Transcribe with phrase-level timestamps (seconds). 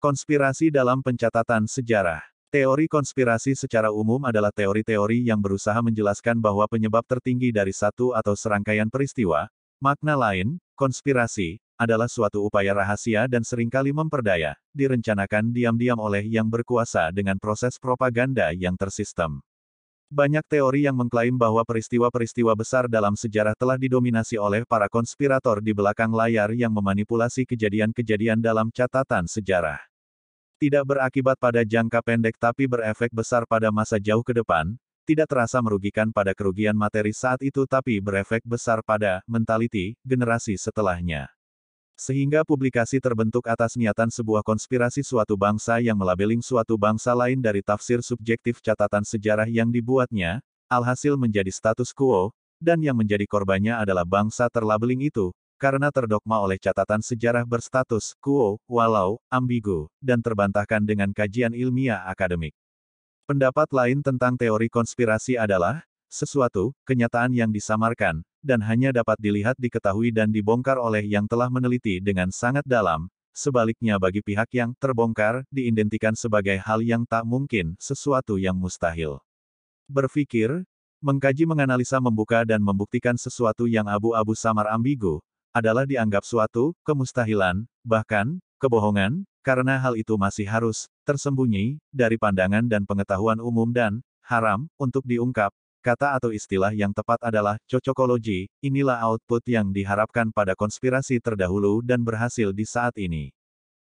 [0.00, 2.24] Konspirasi dalam pencatatan sejarah.
[2.48, 8.32] Teori konspirasi secara umum adalah teori-teori yang berusaha menjelaskan bahwa penyebab tertinggi dari satu atau
[8.32, 16.00] serangkaian peristiwa, makna lain, konspirasi, adalah suatu upaya rahasia dan sering kali memperdaya, direncanakan diam-diam
[16.00, 19.44] oleh yang berkuasa dengan proses propaganda yang tersistem.
[20.08, 25.76] Banyak teori yang mengklaim bahwa peristiwa-peristiwa besar dalam sejarah telah didominasi oleh para konspirator di
[25.76, 29.89] belakang layar yang memanipulasi kejadian-kejadian dalam catatan sejarah.
[30.60, 34.76] Tidak berakibat pada jangka pendek tapi berefek besar pada masa jauh ke depan,
[35.08, 41.32] tidak terasa merugikan pada kerugian materi saat itu tapi berefek besar pada mentality generasi setelahnya.
[41.96, 47.64] Sehingga publikasi terbentuk atas niatan sebuah konspirasi suatu bangsa yang melabeling suatu bangsa lain dari
[47.64, 54.04] tafsir subjektif catatan sejarah yang dibuatnya, alhasil menjadi status quo, dan yang menjadi korbannya adalah
[54.04, 61.12] bangsa terlabeling itu, karena terdogma oleh catatan sejarah berstatus quo, walau ambigu, dan terbantahkan dengan
[61.12, 62.56] kajian ilmiah akademik.
[63.28, 70.10] Pendapat lain tentang teori konspirasi adalah, sesuatu, kenyataan yang disamarkan, dan hanya dapat dilihat diketahui
[70.10, 76.16] dan dibongkar oleh yang telah meneliti dengan sangat dalam, sebaliknya bagi pihak yang terbongkar, diidentikan
[76.16, 79.22] sebagai hal yang tak mungkin, sesuatu yang mustahil.
[79.86, 80.64] Berpikir,
[80.98, 88.38] mengkaji menganalisa membuka dan membuktikan sesuatu yang abu-abu samar ambigu, adalah dianggap suatu kemustahilan, bahkan
[88.62, 95.02] kebohongan, karena hal itu masih harus tersembunyi dari pandangan dan pengetahuan umum dan haram untuk
[95.06, 101.80] diungkap, Kata atau istilah yang tepat adalah cocokologi, inilah output yang diharapkan pada konspirasi terdahulu
[101.80, 103.32] dan berhasil di saat ini.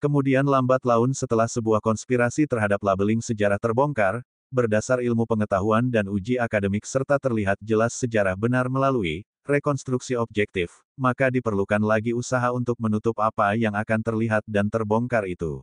[0.00, 6.40] Kemudian lambat laun setelah sebuah konspirasi terhadap labeling sejarah terbongkar, berdasar ilmu pengetahuan dan uji
[6.40, 13.16] akademik serta terlihat jelas sejarah benar melalui rekonstruksi objektif, maka diperlukan lagi usaha untuk menutup
[13.22, 15.62] apa yang akan terlihat dan terbongkar itu.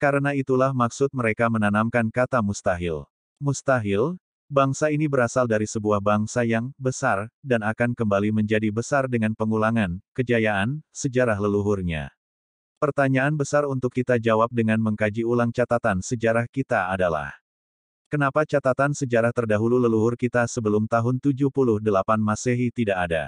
[0.00, 3.04] Karena itulah maksud mereka menanamkan kata mustahil.
[3.36, 4.16] Mustahil,
[4.50, 10.02] Bangsa ini berasal dari sebuah bangsa yang besar, dan akan kembali menjadi besar dengan pengulangan,
[10.10, 12.10] kejayaan, sejarah leluhurnya.
[12.82, 17.39] Pertanyaan besar untuk kita jawab dengan mengkaji ulang catatan sejarah kita adalah
[18.10, 21.78] Kenapa catatan sejarah terdahulu leluhur kita sebelum tahun 78
[22.18, 23.24] Masehi tidak ada?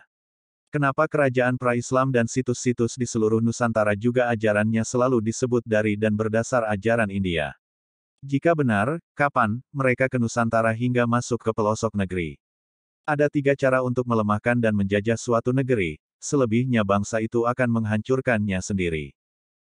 [0.74, 6.66] Kenapa kerajaan pra-Islam dan situs-situs di seluruh Nusantara juga ajarannya selalu disebut dari dan berdasar
[6.66, 7.54] ajaran India?
[8.26, 12.42] Jika benar, kapan mereka ke Nusantara hingga masuk ke pelosok negeri?
[13.06, 19.14] Ada tiga cara untuk melemahkan dan menjajah suatu negeri, selebihnya bangsa itu akan menghancurkannya sendiri.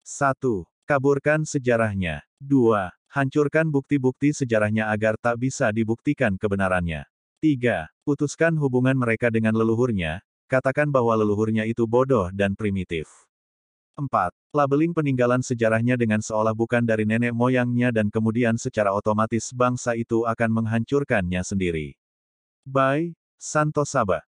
[0.07, 0.63] 1.
[0.87, 2.23] Kaburkan sejarahnya.
[2.39, 3.02] 2.
[3.13, 7.05] Hancurkan bukti-bukti sejarahnya agar tak bisa dibuktikan kebenarannya.
[7.45, 7.85] 3.
[8.01, 13.05] Putuskan hubungan mereka dengan leluhurnya, katakan bahwa leluhurnya itu bodoh dan primitif.
[13.93, 14.33] 4.
[14.57, 20.25] Labeling peninggalan sejarahnya dengan seolah bukan dari nenek moyangnya dan kemudian secara otomatis bangsa itu
[20.25, 21.93] akan menghancurkannya sendiri.
[22.65, 24.25] By Santo Saba